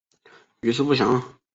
[0.63, 1.23] 余事不详。